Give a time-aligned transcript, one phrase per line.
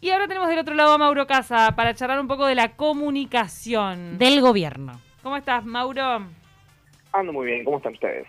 [0.00, 2.76] Y ahora tenemos del otro lado a Mauro Casa para charlar un poco de la
[2.76, 4.18] comunicación.
[4.18, 5.00] Del gobierno.
[5.22, 6.26] ¿Cómo estás, Mauro?
[7.12, 8.26] Ando muy bien, ¿cómo están ustedes?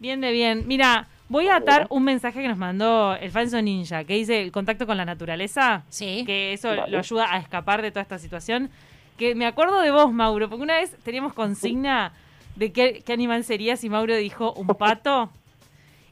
[0.00, 0.64] Bien de bien.
[0.66, 4.50] Mira, voy a atar un mensaje que nos mandó el falso ninja, que dice el
[4.50, 5.84] contacto con la naturaleza.
[5.88, 6.24] Sí.
[6.26, 6.90] Que eso Vale.
[6.90, 8.68] lo ayuda a escapar de toda esta situación.
[9.16, 12.12] Que me acuerdo de vos, Mauro, porque una vez teníamos consigna
[12.56, 15.30] de qué, qué animal serías y Mauro dijo un pato.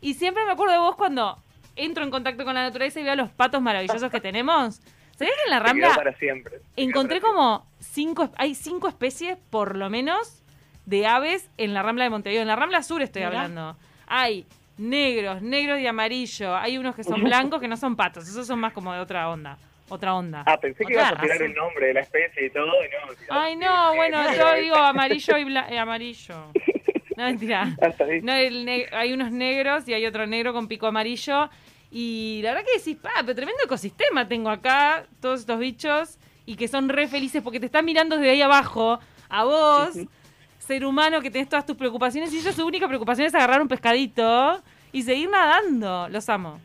[0.01, 1.37] Y siempre me acuerdo de vos cuando
[1.77, 4.80] entro en contacto con la naturaleza y veo los patos maravillosos que tenemos.
[5.16, 6.61] ¿Sabías que en la Rambla para siempre.
[6.77, 10.42] Encontré para como cinco, hay cinco especies por lo menos
[10.87, 12.42] de aves en la Rambla de Montevideo.
[12.42, 13.77] En la Rambla Sur estoy hablando.
[14.06, 14.45] Hay
[14.77, 16.56] negros, negros y amarillo.
[16.56, 18.29] Hay unos que son blancos que no son patos.
[18.29, 19.56] Esos son más como de otra onda.
[19.88, 20.43] Otra onda.
[20.46, 23.37] Ah, pensé que ibas a tirar el nombre de la especie y todo, y no.
[23.38, 26.34] Ay, no, eh, bueno, eh, yo eh, digo amarillo y bla- eh, amarillo.
[27.16, 27.77] No, mentira.
[28.23, 31.48] No, el hay unos negros y hay otro negro con pico amarillo.
[31.97, 36.57] Y la verdad que decís, pa, pero tremendo ecosistema tengo acá, todos estos bichos, y
[36.57, 39.91] que son re felices porque te están mirando desde ahí abajo, a vos,
[40.59, 43.68] ser humano que tenés todas tus preocupaciones, y ellos su única preocupación es agarrar un
[43.68, 44.60] pescadito
[44.91, 46.09] y seguir nadando.
[46.09, 46.60] Los amo.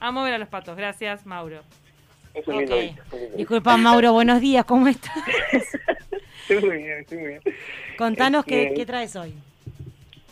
[0.00, 0.76] Amo ver a los patos.
[0.76, 1.62] Gracias, Mauro.
[2.34, 2.82] Es un lindo Ok.
[2.82, 5.12] bicho, es un lindo Disculpa, Mauro, buenos días, ¿cómo estás?
[6.48, 7.40] Estoy muy bien, estoy muy bien.
[7.96, 9.32] Contanos qué, Este, qué traes hoy.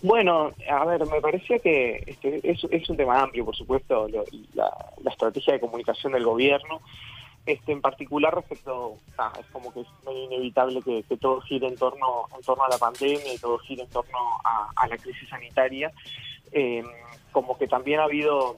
[0.02, 4.70] Bueno, a ver, me parecía que este, es, un tema amplio, por supuesto, lo- la,
[5.10, 6.80] estrategia de comunicación del gobierno.
[7.44, 11.76] Este, en particular respecto, ah, es como que es medio inevitable que, todo gire en
[11.76, 15.28] torno, en torno a la pandemia y todo gire en torno a, a la crisis
[15.28, 15.92] sanitaria.
[16.52, 16.82] Eh,
[17.32, 18.56] como que también ha habido,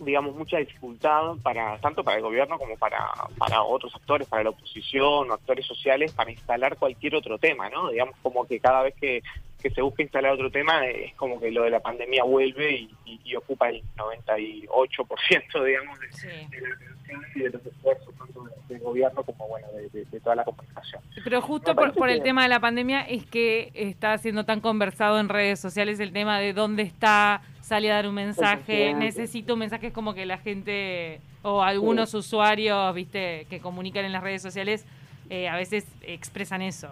[0.00, 4.50] digamos, mucha dificultad para tanto para el gobierno como para, para otros actores, para la
[4.50, 7.90] oposición o actores sociales, para instalar cualquier otro tema, ¿no?
[7.90, 9.22] Digamos, como que cada vez que,
[9.68, 12.90] que se busca instalar otro tema es como que lo de la pandemia vuelve y,
[13.04, 16.26] y- y ocupa el 98%, digamos, de, Sí.
[16.50, 20.04] de la atención y de los esfuerzos tanto de- del gobierno como, bueno, de, de-
[20.04, 21.02] de toda la comunicación.
[21.24, 24.60] Pero justo por, por el que- tema de la pandemia es que está siendo tan
[24.60, 29.54] conversado en redes sociales el tema de dónde está, sale a dar un mensaje, necesito
[29.54, 34.22] un mensaje, es como que la gente o algunos usuarios, viste, que comunican en las
[34.22, 34.84] redes sociales,
[35.30, 36.88] eh, a veces expresan eso.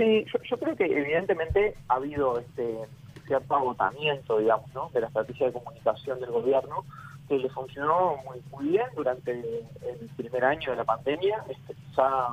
[0.00, 2.78] Sí, yo, yo creo que evidentemente ha habido este
[3.26, 4.88] cierto agotamiento, digamos, ¿no?
[4.94, 6.86] de la estrategia de comunicación del gobierno,
[7.28, 12.28] que le funcionó muy, muy bien durante el primer año de la pandemia, este, quizá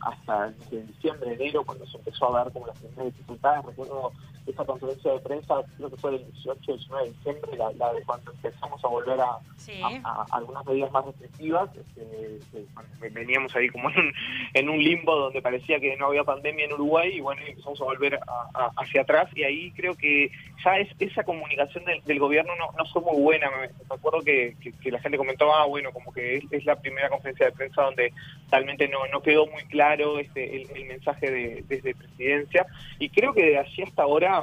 [0.00, 3.64] hasta desde diciembre, enero, cuando se empezó a ver como las primeras dificultades.
[3.66, 4.10] Recuerdo
[4.46, 8.02] esa conferencia de prensa, creo que fue el 18 19 de diciembre, la, la de
[8.02, 9.80] cuando empezamos a volver a, Sí.
[9.82, 11.70] a, a algunas medidas más restrictivas.
[11.76, 12.38] este,
[12.74, 14.12] bueno, veníamos ahí como en un,
[14.54, 17.84] en un limbo donde parecía que no había pandemia en Uruguay y bueno, empezamos a
[17.84, 18.18] volver
[18.76, 20.30] hacia atrás y ahí creo que
[20.64, 23.50] ya es, esa comunicación del, del gobierno no, no fue muy buena.
[23.50, 26.64] Me, me acuerdo que, que- que la gente comentaba, ah, bueno, como que es, es
[26.64, 28.12] la primera conferencia de prensa donde
[28.50, 32.66] realmente no, no quedó muy claro este, el, el mensaje de, desde presidencia
[32.98, 34.35] y creo que de allí hasta ahora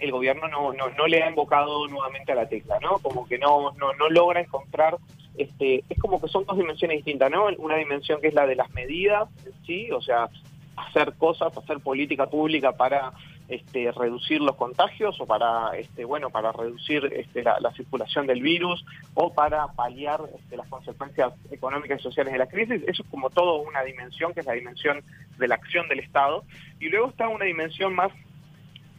[0.00, 2.98] el gobierno no, no, no le ha invocado nuevamente a la tecla, ¿no?
[2.98, 4.96] Como que no, no, no logra encontrar,
[5.36, 7.46] este, es como que son dos dimensiones distintas, ¿no?
[7.58, 9.28] Una dimensión que es la de las medidas,
[9.66, 10.28] sí, o sea,
[10.76, 13.12] hacer cosas, hacer política pública para
[13.48, 18.42] este, reducir los contagios o para, este, bueno, para reducir este, la, la circulación del
[18.42, 22.82] virus o para paliar este, las consecuencias económicas y sociales de la crisis.
[22.86, 25.02] Eso es como todo una dimensión que es la dimensión
[25.38, 26.44] de la acción del Estado.
[26.80, 28.12] Y luego está una dimensión más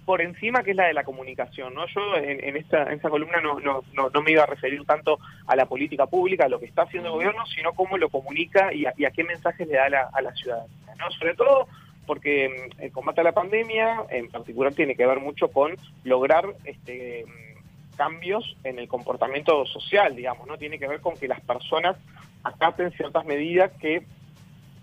[0.07, 1.85] por encima que es la de la comunicación, ¿no?
[1.88, 4.85] Yo en, en esta, en esta columna no, no, no, no me iba a referir
[4.85, 8.07] tanto a la política pública, a lo que está haciendo el gobierno, sino cómo lo
[8.07, 11.12] comunica y a, y a qué mensajes le da a la, a la ciudadanía, ¿no?
[11.12, 11.68] Sobre todo
[12.06, 15.75] porque mm, el combate a la pandemia en particular tiene que ver mucho con
[16.06, 20.57] lograr este mm, cambios en el comportamiento social, digamos, ¿no?
[20.57, 21.97] Tiene que ver con que las personas
[22.45, 24.03] acaten ciertas medidas que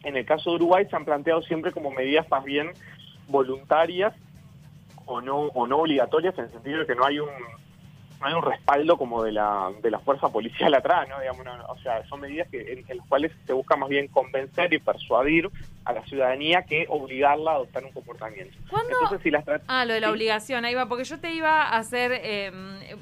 [0.03, 2.73] en el caso de Uruguay se han planteado siempre como medidas más bien
[3.27, 4.15] voluntarias
[5.07, 7.29] o no o no obligatorias en el sentido de que no hay un
[8.21, 11.57] no hay un respaldo como de la de la fuerza policial atrás no digamos no,
[11.59, 14.73] no, o sea son medidas que en, en las cuales se busca más bien convencer
[14.73, 15.51] y persuadir
[15.85, 18.89] a la ciudadanía que obligarla a adoptar un comportamiento ¿Cuándo?
[18.93, 20.13] entonces si las Ah, lo de la Sí.
[20.13, 22.51] obligación, ahí va, porque yo te iba a hacer eh,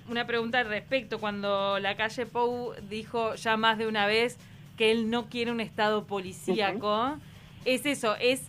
[0.08, 4.38] una pregunta al respecto cuando la calle Pou dijo ya más de una vez
[4.76, 7.14] que él no quiere un Estado policíaco.
[7.64, 8.48] Es eso, es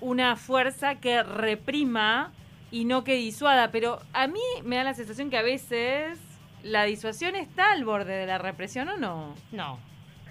[0.00, 2.32] una fuerza que reprima
[2.70, 6.18] y no que disuada, pero a mí me da la sensación que a veces
[6.62, 9.34] la disuasión está al borde de la represión o no.
[9.52, 9.78] No,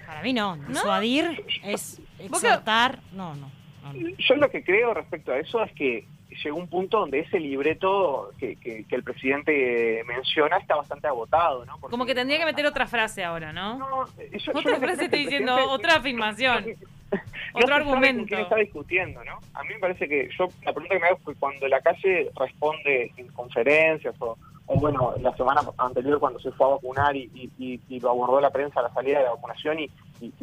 [0.06, 0.58] para mí no.
[0.68, 3.00] Disuadir es ¿Vos qué- exhortar.
[3.14, 3.50] No, no.
[3.84, 4.10] no, no.
[4.18, 6.06] Yo lo que creo respecto a eso es que
[6.44, 11.78] llegó un punto donde ese libreto que, que, el presidente menciona está bastante agotado, ¿no?
[11.80, 13.78] Como que tendría que meter otra frase ahora, ¿no?
[13.78, 13.98] No,
[14.54, 16.66] otra frase estoy diciendo, otra afirmación.
[17.54, 18.26] Otro argumento.
[18.28, 19.40] ¿Quién está discutiendo, no?
[19.54, 21.82] A mí me parece que yo, la pregunta que me hago es que cuando la
[21.82, 27.16] calle responde en conferencias o, o bueno, la semana anterior cuando se fue a vacunar
[27.16, 29.90] y, y, lo abordó la prensa a la salida de la vacunación y,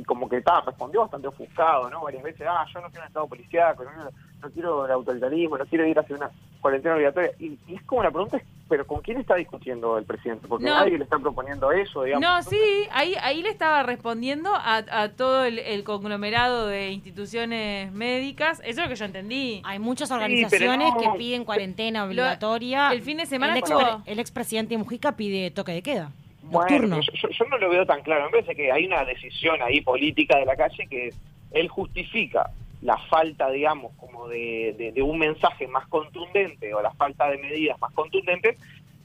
[0.04, 2.02] como que estaba, respondió bastante ofuscado, ¿no?
[2.02, 4.10] Varias veces, ah, yo no quiero un estado policial, no,
[4.42, 7.32] no quiero el autoritarismo, no quiero ir hacia una cuarentena obligatoria.
[7.38, 10.46] Y, es como la pregunta es, ¿pero con quién está discutiendo el presidente?
[10.48, 12.26] Porque nadie le está proponiendo eso, digamos.
[12.26, 12.58] No, sí,
[12.92, 18.60] ahí, ahí le estaba respondiendo a, todo el, conglomerado de instituciones médicas.
[18.60, 19.62] Eso es lo que yo entendí.
[19.64, 22.92] Hay muchas organizaciones que piden cuarentena obligatoria.
[22.92, 23.58] el fin de semana
[24.06, 26.12] el, expresidente Mujica pide toque de queda.
[26.42, 28.24] Bueno, yo, no lo veo tan claro.
[28.24, 31.10] Me parece que hay una decisión ahí política de la calle que
[31.52, 32.50] él justifica
[32.82, 37.92] la falta, digamos, como de, un mensaje más contundente o la falta de medidas más
[37.92, 38.58] contundentes,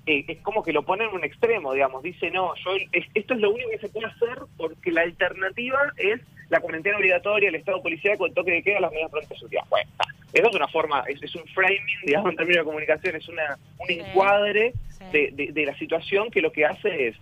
[0.05, 3.39] eh, es como que lo pone en un extremo, digamos, dice, no, yo esto es
[3.39, 7.81] lo único que se puede hacer porque la alternativa es la cuarentena obligatoria, el estado
[7.81, 9.63] policial con el toque de queda, las medidas pronto seguridad.
[9.69, 9.89] Bueno,
[10.31, 13.91] eso es una forma, es, un framing, digamos, en términos de comunicación, es una, un
[13.91, 14.73] encuadre
[15.11, 17.15] De, de la situación que lo que hace es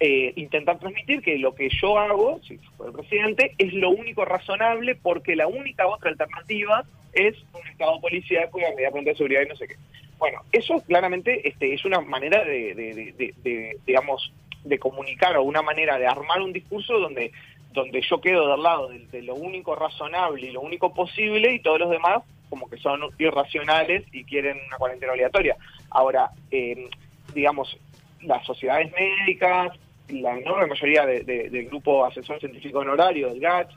[0.00, 4.24] eh, intentar transmitir que lo que yo hago, si soy el presidente, es lo único
[4.24, 9.42] razonable porque la única otra alternativa es un estado policíaco y la medida de seguridad
[9.42, 9.76] y no sé qué.
[10.18, 14.32] Bueno, eso claramente este, es una manera de, digamos,
[14.64, 17.32] de comunicar o una manera de armar un discurso donde
[17.72, 21.78] donde yo quedo del lado de, lo único razonable y lo único posible y todos
[21.78, 25.56] los demás como que son irracionales y quieren una cuarentena obligatoria.
[25.88, 26.88] Ahora, eh,
[27.32, 27.78] digamos,
[28.22, 29.72] las sociedades médicas,
[30.10, 33.74] la enorme mayoría del grupo asesor científico honorario, del GATS,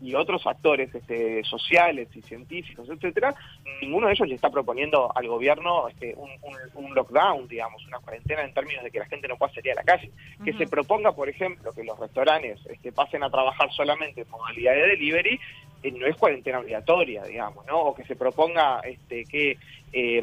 [0.00, 3.34] y, otros actores este, sociales y científicos, etcétera,
[3.80, 8.52] ninguno de ellos le está proponiendo al gobierno este, un, lockdown, digamos, una cuarentena en
[8.52, 10.10] términos de que la gente no pueda salir a la calle.
[10.44, 14.74] Que se proponga, por ejemplo, que los restaurantes este, pasen a trabajar solamente en modalidad
[14.74, 15.40] de delivery,
[15.82, 17.80] eh, no es cuarentena obligatoria, digamos, ¿no?
[17.80, 19.56] O que se proponga este, que
[19.92, 20.22] eh,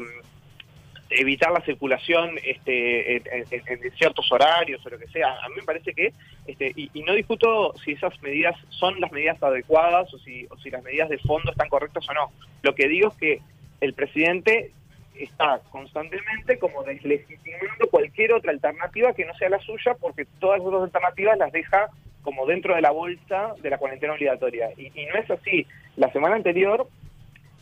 [1.10, 5.36] evitar la circulación este, en, ciertos horarios o lo que sea.
[5.42, 6.12] A mí me parece que,
[6.46, 10.70] este, y, no discuto si esas medidas son las medidas adecuadas o si, o si
[10.70, 12.30] las medidas de fondo están correctas o no.
[12.62, 13.40] Lo que digo es que
[13.80, 14.72] el presidente
[15.18, 20.68] está constantemente como deslegitimando cualquier otra alternativa que no sea la suya porque todas las
[20.68, 21.88] otras alternativas las deja
[22.22, 24.70] como dentro de la bolsa de la cuarentena obligatoria.
[24.76, 25.66] Y, y no es así.
[25.96, 26.86] La semana anterior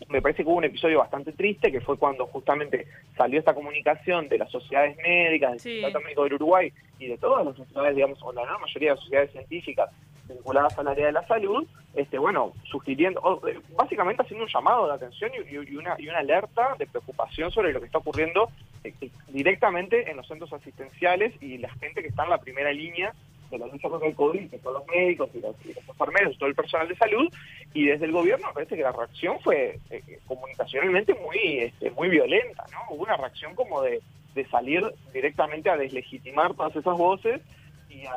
[0.08, 2.86] me parece que hubo un episodio bastante triste, que fue cuando justamente
[3.16, 7.44] salió esta comunicación de las sociedades médicas, del Sindicato Médico del Uruguay y de todas
[7.44, 9.90] las sociedades, digamos, o la gran mayoría de las sociedades científicas
[10.28, 14.94] vinculadas al área de la salud, este bueno, sugiriendo, eh, básicamente haciendo un llamado de
[14.94, 18.50] atención y, una, y una alerta de preocupación sobre lo que está ocurriendo
[18.84, 22.72] eh, eh, directamente en los centros asistenciales y la gente que está en la primera
[22.72, 23.14] línea
[23.50, 25.54] de la lucha contra el COVID, que son los médicos y los,
[25.88, 27.32] enfermeros, todo el personal de salud,
[27.74, 32.08] y desde el gobierno me parece que la reacción fue eh, comunicacionalmente muy este, muy
[32.08, 32.94] violenta, ¿no?
[32.94, 34.00] Hubo una reacción como de,
[34.34, 37.40] de salir directamente a deslegitimar todas esas voces
[37.88, 38.16] y a,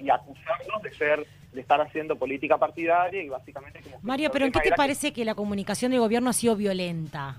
[0.00, 4.52] y, acusarlos de ser de estar haciendo política partidaria y básicamente como Mario, pero ¿en
[4.52, 5.24] qué te parece que...
[5.24, 7.36] la comunicación del gobierno ha sido violenta?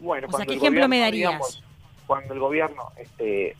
[0.00, 1.62] Bueno, o sea, ¿qué ejemplo me darías?
[2.04, 3.56] cuando el gobierno este,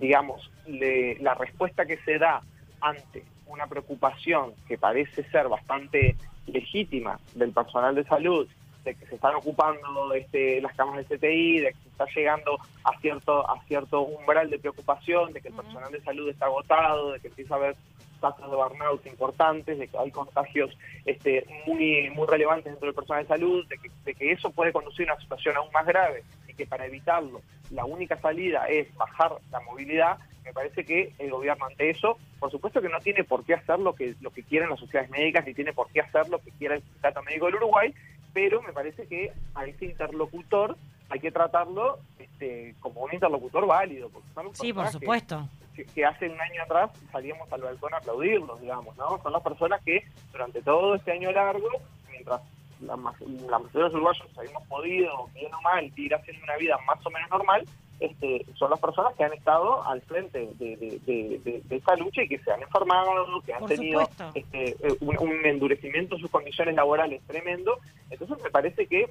[0.00, 2.42] digamos, la respuesta que se da
[2.80, 6.16] ante una preocupación que parece ser bastante
[6.46, 8.48] legítima del personal de salud,
[8.84, 12.58] de que se están ocupando este, las camas de CTI, de que se está llegando
[12.84, 17.12] a cierto, a cierto umbral de preocupación, de que el personal de salud está agotado,
[17.12, 17.76] de que empieza a haber
[18.20, 23.24] tasas de burnout importantes, de que hay contagios este, muy, muy relevantes dentro del personal
[23.24, 26.22] de salud, de que, de que eso puede conducir a una situación aún más grave
[26.48, 31.30] y que para evitarlo la única salida es bajar la movilidad, me parece que el
[31.30, 34.44] gobierno ante eso, por supuesto que no tiene por qué hacer lo que, lo que
[34.44, 37.46] quieren las sociedades médicas, ni tiene por qué hacer lo que quiera el Sindicato Médico
[37.46, 37.92] del Uruguay,
[38.32, 40.76] pero me parece que a ese interlocutor
[41.08, 44.08] hay que tratarlo este, como un interlocutor válido.
[44.08, 45.48] Porque sí, por supuesto.
[45.94, 49.20] Que, hace un año atrás salíamos al balcón a aplaudirlos, digamos, ¿no?
[49.22, 51.68] Son las personas que durante todo este año largo,
[52.10, 52.40] mientras
[52.80, 57.04] la, mayoría de los uruguayos hemos podido, bien o mal, ir haciendo una vida más
[57.04, 57.66] o menos normal,
[58.00, 62.38] este, son las personas que han estado al frente de, de, esta lucha y que
[62.38, 67.78] se han enfermado, que han tenido este, un, endurecimiento en sus condiciones laborales tremendo.
[68.10, 69.08] Entonces me parece que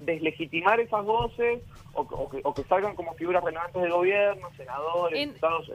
[0.00, 1.60] deslegitimar esas voces
[1.92, 5.70] o, que, salgan como figuras relevantes del gobierno, senadores, diputados,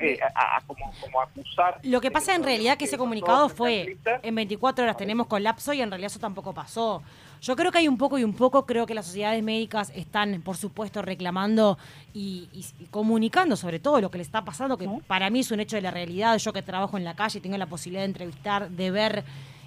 [0.00, 1.80] eh, a, como, acusar.
[1.82, 5.80] Lo que pasa en realidad que ese comunicado fue en 24 horas tenemos colapso y
[5.80, 7.02] en realidad eso tampoco pasó.
[7.42, 10.42] Yo creo que hay un poco y un poco, creo que las sociedades médicas están,
[10.42, 11.76] por supuesto, reclamando
[12.14, 12.48] y,
[12.92, 15.82] comunicando sobre todo lo que le está pasando, que para mí es un hecho de
[15.82, 16.38] la realidad.
[16.38, 19.24] Yo que trabajo en la calle, tengo la posibilidad de entrevistar, de ver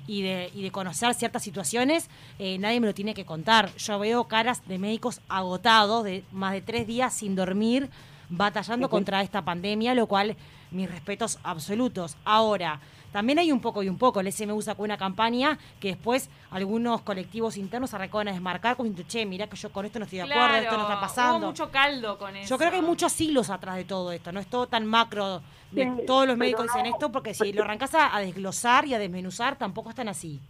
[0.08, 3.76] y de, y de conocer ciertas situaciones, eh, nadie me lo tiene que contar.
[3.76, 7.90] Yo veo caras de médicos agotados, de más de tres días sin dormir,
[8.30, 10.38] batallando contra esta pandemia, lo cual
[10.72, 12.16] mis respetos absolutos.
[12.24, 12.80] Ahora,
[13.16, 14.20] también hay un poco y un poco.
[14.20, 19.10] El SMU sacó una campaña que después algunos colectivos internos arrancaron a desmarcar como diciendo,
[19.10, 21.38] che, mirá que yo con esto no estoy de acuerdo, esto no está pasando.
[21.38, 22.50] Hubo mucho caldo con eso.
[22.50, 25.42] Yo creo que hay muchos hilos atrás de todo esto, no es todo tan macro
[25.72, 29.58] de todos los médicos dicen esto, porque si lo arrancas a, desglosar y a desmenuzar,
[29.58, 30.42] tampoco están así.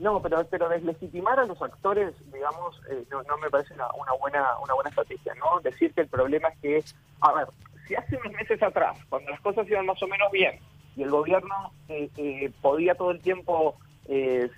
[0.00, 3.86] No, pero, pero deslegitimar a los actores, digamos, eh, no, me parece una,
[4.20, 5.60] buena una buena estrategia, ¿no?
[5.60, 6.84] Decir que el problema es que,
[7.20, 7.46] a ver,
[7.86, 10.58] si hace unos meses atrás, cuando las cosas iban más o menos bien,
[10.96, 14.50] y el gobierno eh, eh, podía todo el tiempo eh,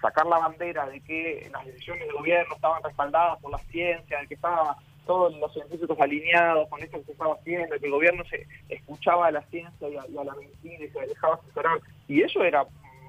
[0.00, 4.26] sacar la bandera de que las decisiones del gobierno estaban respaldadas por la ciencia, de
[4.26, 8.22] que estaban todos los científicos alineados con esto que se estaba haciendo, que el gobierno
[8.24, 11.80] se escuchaba a la ciencia y a, la medicina y se dejaba asesorar.
[12.06, 12.64] Y eso era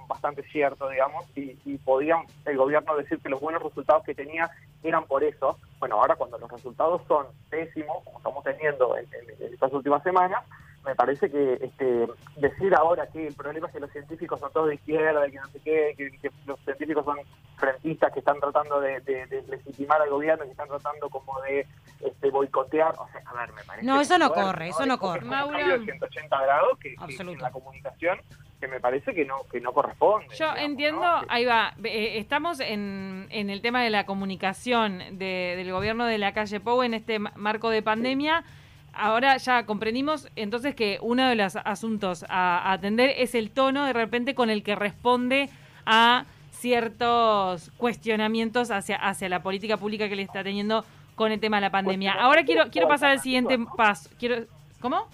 [0.07, 4.49] bastante cierto, digamos, y, y podían el gobierno decir que los buenos resultados que tenía
[4.81, 5.59] eran por eso.
[5.79, 9.07] Bueno, ahora cuando los resultados son pésimos, como estamos teniendo en
[9.53, 10.43] estas últimas semanas,
[10.85, 14.67] me parece que este, decir ahora que el problema es que los científicos son todos
[14.69, 17.17] de izquierda, que no sé qué, que, los científicos son
[17.57, 19.01] frentistas que están tratando de,
[19.47, 21.65] legitimar al gobierno, que están tratando como de
[22.01, 23.85] este, boicotear, o sea, a ver, me parece...
[23.85, 25.25] No, eso no corre, eso no corre.
[25.25, 28.19] Un cambio de 180 grados que, en la comunicación
[28.59, 30.33] que me parece que no que no corresponde.
[30.37, 36.05] Yo entiendo, ahí va, eh, estamos en, en el tema de la comunicación del gobierno
[36.05, 38.45] de la calle Pou en este marco de pandemia
[38.93, 43.93] ahora ya comprendimos entonces que uno de los asuntos a, atender es el tono de
[43.93, 45.49] repente con el que responde
[45.85, 50.85] a ciertos cuestionamientos hacia, hacia la política pública que le está teniendo
[51.15, 52.13] con el tema de la pandemia.
[52.13, 54.09] Ahora quiero quiero pasar al siguiente paso.
[54.17, 54.45] Quiero
[54.79, 55.07] ¿Cómo?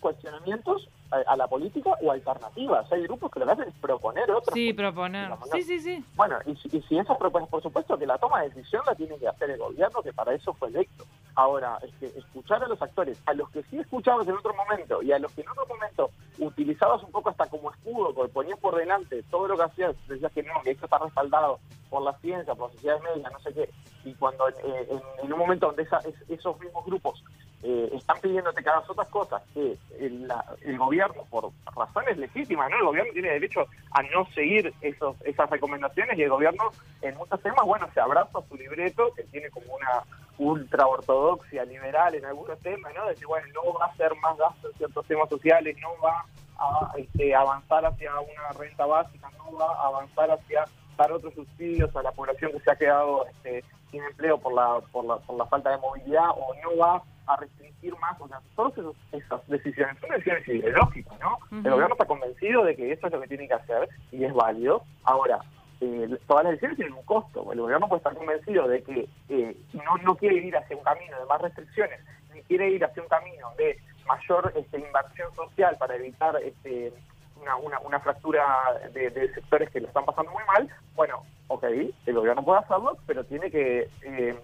[0.00, 2.90] Cuestionamientos a, la política o alternativas.
[2.92, 4.54] Hay grupos que lo que hacen es proponer otras.
[4.54, 5.30] Sí, proponer.
[5.52, 6.04] Sí, sí, sí.
[6.16, 9.16] Bueno, y, y si esas propuestas, por supuesto que la toma de decisión la tiene
[9.18, 11.04] que hacer el gobierno, que para eso fue electo.
[11.34, 15.12] Ahora, es escuchar a los actores, a los que sí escuchabas en otro momento y
[15.12, 18.76] a los que en otro momento utilizabas un poco hasta como escudo, porque ponías por
[18.76, 21.58] delante todo lo que hacías, decías que no, que esto está respaldado
[21.88, 23.70] por la ciencia, por las sociedades médicas, no sé qué,
[24.04, 25.86] y cuando en, en, un momento donde
[26.28, 27.22] esos mismos grupos
[27.62, 30.26] eh, están pidiéndote hagas otras cosas que el,
[30.62, 32.78] el, gobierno, por razones legítimas, ¿no?
[32.78, 36.70] El gobierno tiene derecho a no seguir esos, esas recomendaciones y el gobierno
[37.02, 40.04] en muchos temas, bueno, se abraza su libreto, que tiene como una
[40.40, 43.06] ultra ortodoxia liberal en algunos temas, ¿no?
[43.06, 46.24] Decir, bueno, no va a hacer más gasto en ciertos temas sociales, no va
[46.58, 50.64] a este, avanzar hacia una renta básica, no va a avanzar hacia
[50.96, 54.80] dar otros subsidios a la población que se ha quedado este, sin empleo por la,
[54.92, 58.40] por la, por la falta de movilidad o no va a restringir más, o sea,
[58.56, 58.72] todas
[59.12, 61.38] esas decisiones son decisiones ideológicas, ¿no?
[61.52, 64.32] El gobierno está convencido de que eso es lo que tiene que hacer y es
[64.32, 64.82] válido.
[65.04, 65.38] Ahora,
[65.80, 67.52] eh, todas las decisiones tienen un costo.
[67.52, 71.18] El gobierno puede estar convencido de que eh, no, no quiere ir hacia un camino
[71.18, 72.00] de más restricciones,
[72.34, 76.92] ni quiere ir hacia un camino de mayor este, inversión social para evitar este,
[77.40, 78.44] una, una, una fractura
[78.92, 80.68] de, sectores que lo están pasando muy mal.
[80.94, 81.64] Bueno, ok,
[82.06, 84.39] el gobierno puede hacerlo, pero tiene que eh,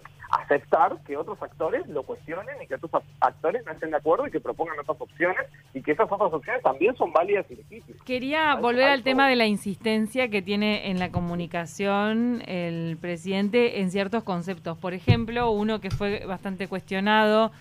[0.47, 4.31] aceptar que otros actores lo cuestionen y que otros actores no estén de acuerdo y
[4.31, 8.01] que propongan otras opciones y que esas otras opciones también son válidas y legítimas.
[8.03, 13.91] Quería volver al tema de la insistencia que tiene en la comunicación el presidente en
[13.91, 14.77] ciertos conceptos.
[14.77, 17.51] Por ejemplo, uno que fue bastante cuestionado.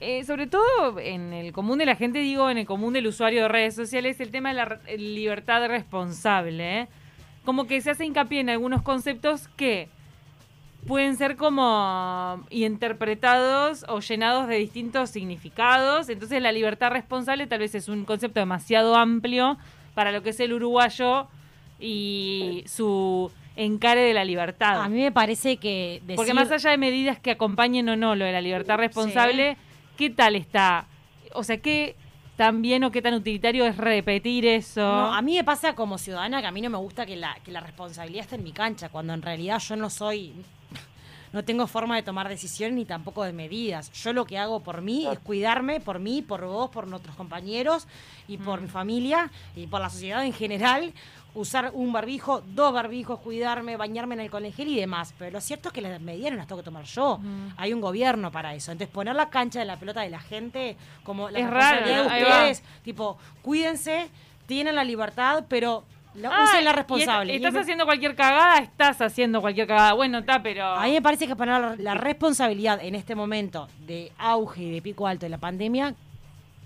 [0.00, 3.42] Eh, sobre todo en el común de la gente, digo, en el común del usuario
[3.42, 6.80] de redes sociales, el tema de la libertad responsable.
[6.80, 6.88] ¿eh?
[7.44, 9.88] Como que se hace hincapié en algunos conceptos que
[10.86, 16.08] pueden ser como interpretados o llenados de distintos significados.
[16.08, 19.58] Entonces la libertad responsable tal vez es un concepto demasiado amplio
[19.94, 21.28] para lo que es el uruguayo
[21.80, 24.82] y su encare de la libertad.
[24.82, 26.02] A mí me parece que...
[26.16, 29.56] Porque más allá de medidas que acompañen o no lo de la libertad responsable,
[29.96, 30.86] ¿qué tal está?
[31.32, 31.96] O sea, ¿qué
[32.36, 34.80] tan bien o qué tan utilitario es repetir eso?
[34.80, 37.36] No, a mí me pasa como ciudadana que a mí no me gusta que la,
[37.44, 40.32] que la responsabilidad esté en mi cancha, cuando en realidad yo no soy
[41.34, 43.90] no tengo forma de tomar decisiones ni tampoco de medidas.
[43.92, 47.88] Yo lo que hago por mí es cuidarme, por mí, por vos, por nuestros compañeros
[48.28, 50.92] y por mi familia y por la sociedad en general
[51.34, 55.12] usar un barbijo, dos barbijos, cuidarme, bañarme en el colegio y demás.
[55.18, 57.18] Pero lo cierto es que las medidas no las tengo que tomar yo.
[57.56, 58.70] Hay un gobierno para eso.
[58.70, 62.00] Entonces, poner la cancha de la pelota de la gente como la es raro, de
[62.00, 64.08] ustedes, tipo, cuídense,
[64.46, 65.82] tienen la libertad, pero
[66.14, 67.34] usen la responsable.
[67.34, 69.92] estás haciendo cualquier cagada, estás haciendo cualquier cagada.
[69.94, 70.64] Bueno, está, pero.
[70.64, 74.82] A mí me parece que poner la responsabilidad en este momento de auge y de
[74.82, 75.94] pico alto de la pandemia,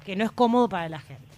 [0.04, 1.28] que no es cómodo para la gente.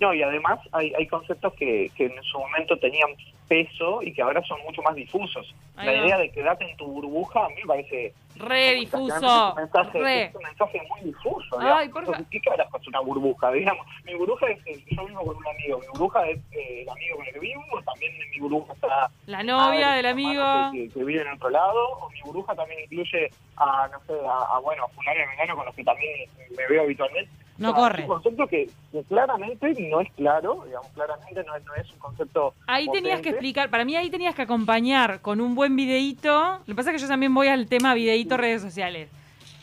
[0.00, 3.10] No, y además hay, hay conceptos que, que en su momento tenían
[3.52, 5.54] peso y que ahora son mucho más difusos.
[5.76, 8.14] la idea de quedarte en tu burbuja a mí me parece...
[8.36, 9.14] Re difuso.
[9.14, 11.60] Es un mensaje, un mensaje muy difuso.
[11.60, 13.52] Ay, por ¿Qué carajo es una burbuja?
[13.52, 14.58] Digamos, mi burbuja es,
[14.90, 17.62] yo vivo con un amigo, mi burbuja es eh, el amigo con el que vivo,
[17.84, 19.10] también mi burbuja está...
[19.26, 20.44] La novia del amigo.
[20.72, 24.58] Que, vive en otro lado, o mi burbuja también incluye a, no sé, a, a
[24.60, 28.02] bueno, a fulano y con los que también me veo habitualmente no corre.
[28.02, 28.70] Es un concepto que,
[29.08, 32.54] claramente no es claro, digamos, claramente no, no es un concepto.
[32.66, 36.58] Ahí tenías que explicar, para mí ahí tenías que acompañar con un buen videíto.
[36.58, 39.10] Lo que pasa es que yo también voy al tema videíto redes sociales.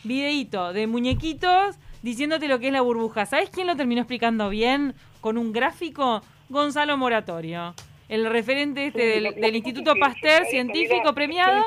[0.04, 3.26] Videíto de muñequitos diciéndote lo que es la burbuja.
[3.26, 4.94] ¿Sabes quién lo terminó explicando bien?
[5.20, 7.74] Con un gráfico, Gonzalo Moratorio
[8.10, 11.66] el referente este del, Instituto Pasteur, científico premiado,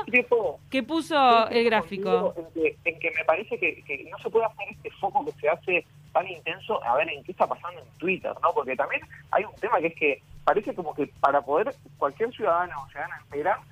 [0.70, 2.36] que puso el gráfico.
[2.84, 6.28] En que, me parece que, no se puede hacer este foco que se hace tan
[6.28, 8.54] intenso a ver en qué está pasando en Twitter, ¿no?
[8.54, 9.02] Porque también
[9.32, 13.22] hay un tema que es que parece como que para poder cualquier ciudadano o ciudadana
[13.26, 13.68] enterarse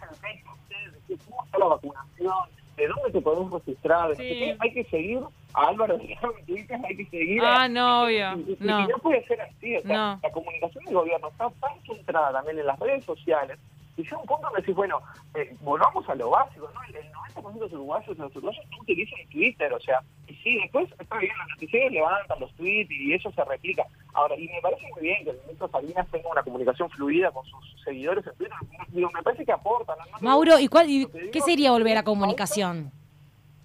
[1.07, 2.33] de cómo está la vacunación,
[2.77, 5.19] de dónde te podemos registrar, hay que seguir
[5.53, 5.97] a Álvaro
[6.45, 8.37] Twitter, hay que seguir ah, no, obvio.
[8.59, 8.87] no.
[8.87, 13.05] no puede ser así, la comunicación del gobierno está tan centrada también en las redes
[13.05, 13.59] sociales
[13.97, 15.01] y yo un punto me decís, bueno,
[15.35, 16.81] eh, volvamos a lo básico, ¿no?
[16.83, 20.89] El, 90% de los uruguayos, los uruguayos no utilizan Twitter, o sea, y sí, después
[20.97, 23.85] está bien, los noticieros levantan los tweets y eso se replica.
[24.13, 27.45] Ahora, y me parece muy bien que el ministro Salinas tenga una comunicación fluida con
[27.45, 28.57] sus seguidores en Twitter,
[28.89, 29.97] digo, me parece que aportan.
[30.21, 30.87] Mauro, ¿y, cuál,
[31.31, 32.91] qué sería volver a comunicación?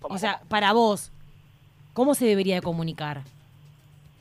[0.02, 1.12] O sea, para vos,
[1.94, 3.22] ¿cómo se debería de comunicar?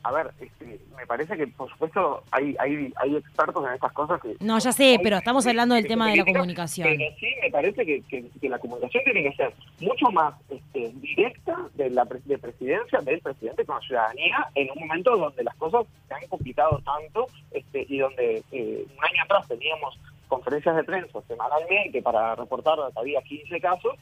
[0.06, 4.20] A ver, este, me parece que por supuesto hay, hay, hay expertos en estas cosas
[4.20, 4.36] que...
[4.40, 6.88] No, ya sé, pero estamos hablando del tema de la comunicación.
[6.96, 11.56] Pero sí, me parece que, que, la comunicación tiene que ser mucho más este, directa
[11.74, 15.84] de la de presidencia, del presidente con la ciudadanía, en un momento donde las cosas
[16.06, 19.98] se han complicado tanto este, y donde eh, un año atrás teníamos
[20.28, 23.94] conferencias de prensa semanalmente para reportar había 15 casos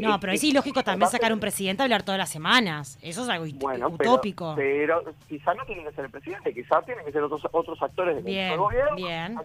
[0.00, 2.98] no, pero es ilógico también sacar un presidente a hablar todas las semanas.
[3.02, 4.54] Eso es algo utópico.
[4.56, 8.16] Pero, quizás no tiene que ser el presidente, quizás tienen que ser otros otros actores
[8.16, 8.96] del gobierno.
[8.96, 9.38] Bien.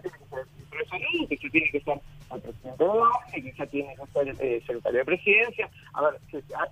[0.90, 4.62] Tiene que tiene que ser el presidente de la quizás tiene que ser el eh,
[4.66, 5.70] secretario de presidencia.
[5.92, 6.20] A ver,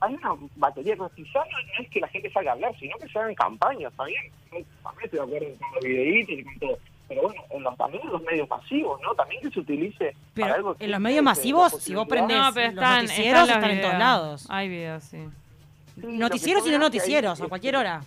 [0.00, 1.16] hay una batería de cosas.
[1.16, 4.04] Quizás no, es que la gente salga a hablar, sino que se hagan campañas, ¿está
[4.04, 4.22] bien?
[4.50, 8.02] También estoy de acuerdo con los videitos y con todo pero bueno, en los, también
[8.02, 9.14] en los medios masivos, ¿no?
[9.14, 12.52] También que se utilice pero para algo en los medios masivos, si vos prendés no,
[12.52, 14.46] pero están, los noticieros, están, en todos lados.
[14.48, 15.18] Hay videos, sí.
[15.96, 18.02] noticieros y no noticieros, a cualquier hora.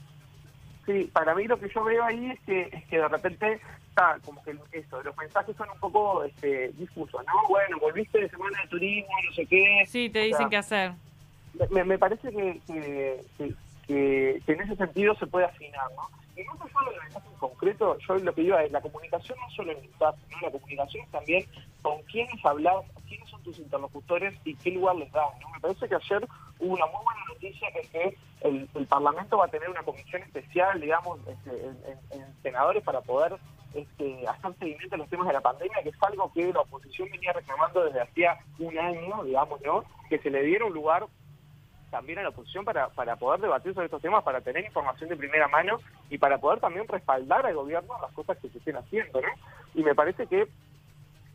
[0.85, 4.17] Sí, para mí lo que yo veo ahí es que, es que de repente está
[4.25, 7.33] como que eso, los mensajes son un poco este, difusos, ¿no?
[7.47, 9.83] Bueno, volviste de semana de turismo, no sé qué.
[9.87, 10.93] Sí, te dicen qué hacer.
[11.69, 13.53] Me, me parece que, que, que,
[13.89, 16.07] que en ese sentido se puede afinar, ¿no?
[16.39, 19.49] y no solo el mensaje en concreto, yo lo que digo es la comunicación no
[19.49, 20.41] solo en WhatsApp, ¿no?
[20.41, 21.45] la comunicación también
[21.81, 25.27] con quiénes hablas, quiénes son tus interlocutores y qué lugar les das.
[25.41, 25.49] ¿no?
[25.49, 26.27] Me parece que ayer
[26.59, 30.21] hubo una muy buena noticia que es que el, Parlamento va a tener una comisión
[30.21, 31.65] especial, digamos, este,
[32.11, 33.35] en, senadores para poder
[33.73, 37.09] este, hacer seguimiento a los temas de la pandemia, que es algo que la oposición
[37.11, 39.83] venía reclamando desde hacía un año, digamos, ¿no?
[40.09, 41.05] que se le diera un lugar
[41.89, 45.17] también a la oposición para, para poder debatir sobre estos temas, para tener información de
[45.17, 49.21] primera mano y para poder también respaldar al gobierno las cosas que se estén haciendo,
[49.21, 49.27] ¿no?
[49.73, 50.47] Y me parece que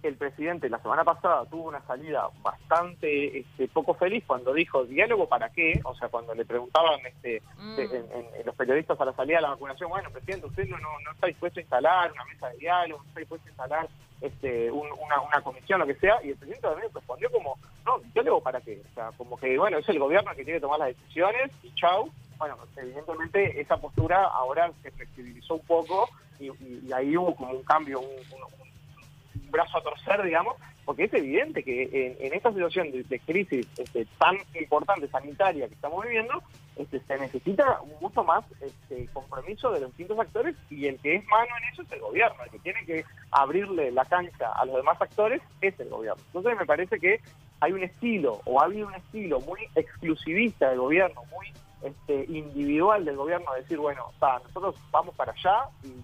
[0.09, 5.29] el presidente la semana pasada tuvo una salida bastante este, poco feliz cuando dijo diálogo
[5.29, 7.79] para qué, o sea, cuando le preguntaban este, mm.
[7.79, 11.27] en, los periodistas a la salida de la vacunación, bueno, presidente, usted no, no, está
[11.27, 13.89] dispuesto a instalar una mesa de diálogo, no está dispuesto a instalar
[14.21, 18.43] este, una, una comisión, lo que sea, y el presidente también respondió como, no, diálogo
[18.43, 20.89] para qué, o sea, como que, bueno, es el gobierno que tiene que tomar las
[20.89, 22.11] decisiones y chau.
[22.37, 26.09] Bueno, evidentemente esa postura ahora se flexibilizó un poco
[26.41, 26.51] y,
[26.93, 28.64] ahí hubo como un cambio, un
[29.51, 34.37] brazo a torcer, digamos, porque es evidente que en, esta situación de, crisis este, tan
[34.61, 36.43] importante sanitaria que estamos viviendo,
[36.77, 41.27] este, se necesita mucho más este, compromiso de los distintos actores y el que es
[41.27, 44.77] mano en eso es el gobierno, el que tiene que abrirle la cancha a los
[44.77, 46.23] demás actores es el gobierno.
[46.27, 47.21] Entonces me parece que
[47.61, 51.47] hay un estilo, o ha habido un estilo muy exclusivista del gobierno, muy
[51.85, 55.95] este, individual del gobierno, decir, bueno, nosotros vamos para allá y,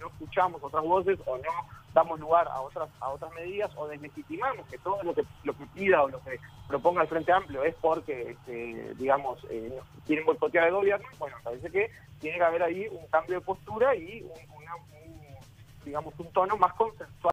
[0.00, 1.50] no escuchamos otras voces o no
[1.92, 5.64] damos lugar a otras a otras medidas o deslegitimamos que todo lo que lo que
[5.66, 10.66] pida o lo que proponga el Frente Amplio es porque, este, digamos, eh, quieren boicotear
[10.68, 14.30] el gobierno, bueno, parece que tiene que haber ahí un cambio de postura y un,
[15.84, 17.14] digamos, un tono más consensual.